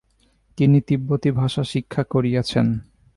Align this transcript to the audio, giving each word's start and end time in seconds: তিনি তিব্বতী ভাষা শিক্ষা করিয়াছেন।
তিনি 0.57 0.77
তিব্বতী 0.81 1.29
ভাষা 1.31 1.63
শিক্ষা 1.63 2.03
করিয়াছেন। 2.03 2.67